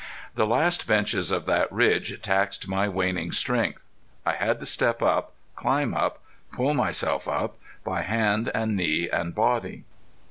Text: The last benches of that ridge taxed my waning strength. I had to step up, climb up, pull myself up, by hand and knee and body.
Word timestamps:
The 0.33 0.47
last 0.47 0.87
benches 0.87 1.29
of 1.29 1.45
that 1.45 1.71
ridge 1.71 2.19
taxed 2.23 2.67
my 2.67 2.89
waning 2.89 3.31
strength. 3.31 3.85
I 4.25 4.31
had 4.31 4.59
to 4.59 4.65
step 4.65 4.99
up, 5.03 5.33
climb 5.55 5.93
up, 5.93 6.17
pull 6.51 6.73
myself 6.73 7.27
up, 7.27 7.57
by 7.83 8.01
hand 8.01 8.49
and 8.55 8.75
knee 8.75 9.07
and 9.11 9.35
body. 9.35 9.83